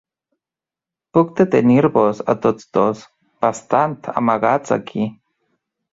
[1.17, 3.05] Puc detenir-vos a tots dos,
[3.47, 5.07] bastant amagats, aquí.